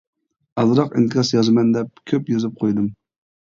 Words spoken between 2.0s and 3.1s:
كۆپ يېزىپ قويدۇم.